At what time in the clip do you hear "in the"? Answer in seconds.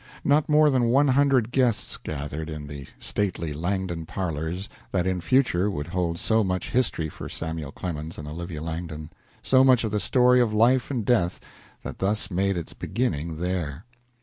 2.49-2.87